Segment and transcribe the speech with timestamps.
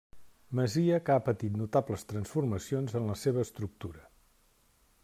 [0.59, 4.05] Masia que ha patit notables transformacions en la seva estructura.